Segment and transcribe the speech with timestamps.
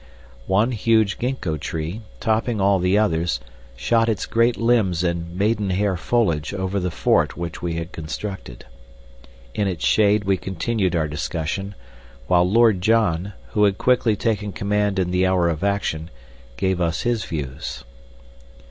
[0.47, 3.39] One huge gingko tree, topping all the others,
[3.75, 8.65] shot its great limbs and maidenhair foliage over the fort which we had constructed.
[9.53, 11.75] In its shade we continued our discussion,
[12.25, 16.09] while Lord John, who had quickly taken command in the hour of action,
[16.57, 17.83] gave us his views.